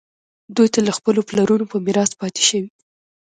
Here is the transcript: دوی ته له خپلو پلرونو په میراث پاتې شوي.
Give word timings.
دوی 0.55 0.67
ته 0.73 0.79
له 0.87 0.91
خپلو 0.97 1.19
پلرونو 1.29 1.65
په 1.71 1.77
میراث 1.85 2.11
پاتې 2.19 2.41
شوي. 2.49 2.69